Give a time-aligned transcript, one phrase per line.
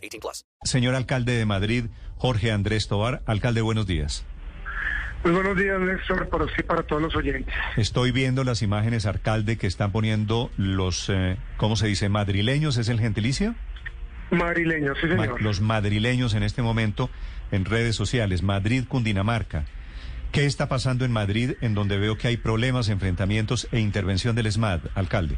[0.00, 0.44] 18 plus.
[0.64, 1.84] Señor alcalde de Madrid,
[2.16, 3.22] Jorge Andrés Tobar.
[3.26, 4.24] Alcalde, buenos días.
[5.22, 7.52] Muy buenos días, Néstor, para usted y para todos los oyentes.
[7.76, 12.08] Estoy viendo las imágenes, alcalde, que están poniendo los, eh, ¿cómo se dice?
[12.08, 13.54] ¿Madrileños es el gentilicio?
[14.30, 15.42] Madrileños, sí, Ma- señor.
[15.42, 17.10] los madrileños en este momento
[17.50, 18.42] en redes sociales.
[18.42, 19.64] Madrid, Cundinamarca.
[20.32, 24.50] ¿Qué está pasando en Madrid en donde veo que hay problemas, enfrentamientos e intervención del
[24.50, 25.36] SMAD, alcalde?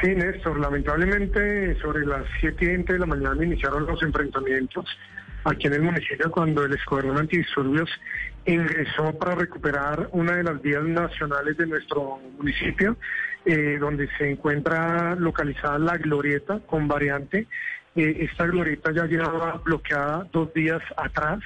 [0.00, 4.84] Sí, Néstor, lamentablemente sobre las 7 y 20 de la mañana iniciaron los enfrentamientos
[5.44, 7.88] aquí en el municipio cuando el Escuadrón Antidisturbios
[8.46, 12.96] ingresó para recuperar una de las vías nacionales de nuestro municipio,
[13.44, 17.46] eh, donde se encuentra localizada la glorieta con variante.
[17.94, 21.38] Eh, esta glorieta ya llevaba bloqueada dos días atrás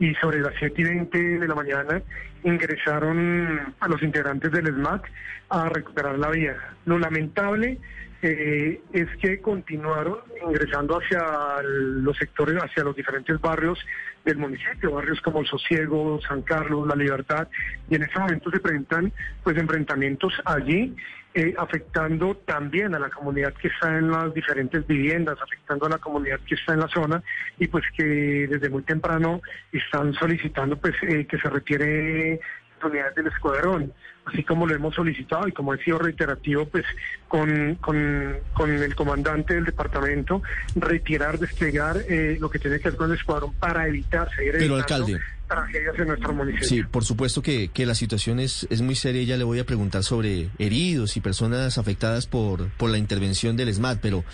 [0.00, 2.02] y sobre las 7 y 20 de la mañana
[2.42, 5.08] ingresaron a los integrantes del SMAC
[5.50, 6.56] a recuperar la vía.
[6.86, 7.78] Lo lamentable
[8.22, 13.78] eh, es que continuaron ingresando hacia los sectores, hacia los diferentes barrios
[14.24, 17.48] del municipio, barrios como el Sosiego, San Carlos, La Libertad,
[17.88, 19.12] y en este momento se presentan
[19.42, 20.94] pues enfrentamientos allí,
[21.32, 25.98] eh, afectando también a la comunidad que está en las diferentes viviendas, afectando a la
[25.98, 27.22] comunidad que está en la zona,
[27.58, 28.04] y pues que
[28.48, 29.40] desde muy temprano
[29.72, 32.40] están solicitando pues eh, que se retire
[32.88, 33.92] unidades del escuadrón,
[34.26, 36.84] así como lo hemos solicitado y como he sido reiterativo, pues
[37.28, 40.42] con, con, con el comandante del departamento,
[40.74, 44.76] retirar, desplegar eh, lo que tiene que ver con el escuadrón para evitar seguir Pero,
[44.76, 45.18] alcalde.
[45.48, 46.68] tragedias en nuestro municipio.
[46.68, 49.22] Sí, por supuesto que, que la situación es, es muy seria.
[49.22, 53.72] Ya le voy a preguntar sobre heridos y personas afectadas por, por la intervención del
[53.72, 54.24] SMAT, pero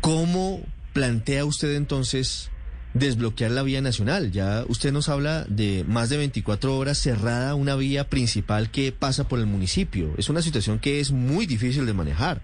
[0.00, 0.62] ¿cómo
[0.92, 2.50] plantea usted entonces
[2.98, 4.30] desbloquear la vía nacional?
[4.32, 9.28] Ya usted nos habla de más de 24 horas cerrada una vía principal que pasa
[9.28, 10.12] por el municipio.
[10.18, 12.40] Es una situación que es muy difícil de manejar.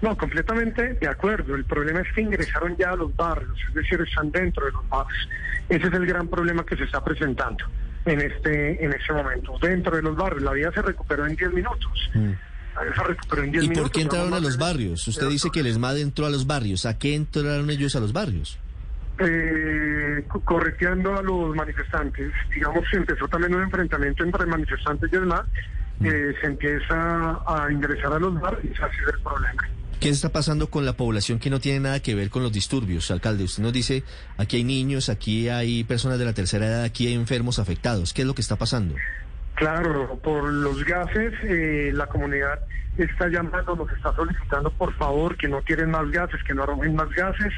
[0.00, 1.54] No, completamente de acuerdo.
[1.54, 4.88] El problema es que ingresaron ya a los barrios, es decir, están dentro de los
[4.88, 5.28] barrios.
[5.68, 7.64] Ese es el gran problema que se está presentando
[8.04, 9.56] en este en este momento.
[9.62, 12.10] Dentro de los barrios, la vía se recuperó en 10 minutos.
[12.14, 13.66] Vía se recuperó en 10 Mm.
[13.66, 13.90] ¿Y minutos.
[13.90, 15.06] por qué entraron a los barrios?
[15.06, 16.84] Usted dice que el SMAT entró a los barrios.
[16.84, 18.58] ¿A qué entraron ellos a los barrios?
[19.24, 22.32] Eh, co- correteando a los manifestantes.
[22.54, 25.42] Digamos que empezó también un enfrentamiento entre manifestantes y demás.
[26.00, 26.06] Mm.
[26.06, 29.62] Eh, se empieza a ingresar a los barrios ha sido el problema.
[30.00, 33.08] ¿Qué está pasando con la población que no tiene nada que ver con los disturbios,
[33.12, 33.44] alcalde?
[33.44, 34.02] Usted nos dice,
[34.36, 38.12] aquí hay niños, aquí hay personas de la tercera edad, aquí hay enfermos afectados.
[38.12, 38.96] ¿Qué es lo que está pasando?
[39.54, 42.58] Claro, por los gases, eh, la comunidad
[42.98, 46.94] está llamando, nos está solicitando por favor que no tiren más gases, que no arrojen
[46.94, 47.52] más gases,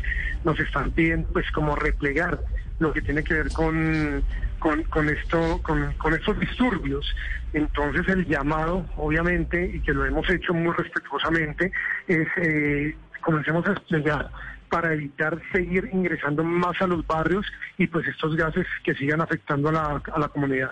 [0.45, 2.39] nos están pidiendo pues como replegar
[2.79, 4.23] lo que tiene que ver con,
[4.59, 7.15] con, con esto, con, con estos disturbios.
[7.53, 11.71] Entonces el llamado, obviamente, y que lo hemos hecho muy respetuosamente,
[12.09, 14.31] es eh, comencemos a desplegar
[14.69, 17.47] para evitar seguir ingresando más a los barrios
[17.79, 20.71] y pues estos gases que sigan afectando a la, a la comunidad.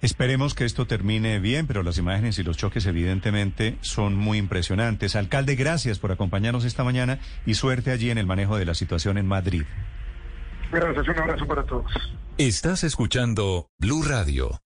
[0.00, 5.16] Esperemos que esto termine bien, pero las imágenes y los choques evidentemente son muy impresionantes.
[5.16, 9.18] Alcalde, gracias por acompañarnos esta mañana y suerte allí en el manejo de la situación
[9.18, 9.64] en Madrid.
[10.70, 11.90] Gracias, un abrazo para todos.
[12.36, 14.60] Estás escuchando Blue Radio.